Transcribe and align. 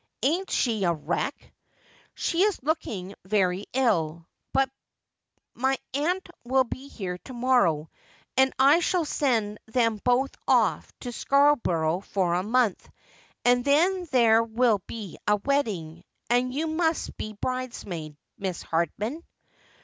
Ain't 0.23 0.49
she 0.49 0.83
a 0.83 0.91
wreck?'' 0.93 1.53
She 2.15 2.41
is 2.41 2.63
looking 2.63 3.13
very 3.23 3.67
ill; 3.71 4.25
but 4.51 4.67
my 5.53 5.77
aunt 5.93 6.27
will 6.43 6.63
be 6.63 6.87
here 6.87 7.19
to 7.19 7.33
morrow, 7.33 7.91
and 8.35 8.51
I 8.57 8.79
shall 8.79 9.05
send 9.05 9.59
them 9.67 10.01
both 10.03 10.31
off 10.47 10.91
to 11.01 11.11
Scarborough 11.11 11.99
for 11.99 12.33
a 12.33 12.41
month; 12.41 12.89
and 13.45 13.63
then 13.63 14.05
there 14.11 14.41
will 14.43 14.79
be 14.87 15.19
a 15.27 15.35
wedding, 15.35 16.03
and 16.31 16.51
you 16.51 16.65
must 16.65 17.15
be 17.15 17.33
bridesmaid, 17.33 18.17
Miss 18.39 18.63
Hardman.' 18.63 19.23